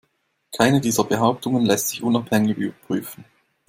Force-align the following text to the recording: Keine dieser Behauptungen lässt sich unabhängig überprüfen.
Keine 0.51 0.81
dieser 0.81 1.03
Behauptungen 1.03 1.63
lässt 1.63 1.89
sich 1.89 2.01
unabhängig 2.01 2.57
überprüfen. 2.57 3.23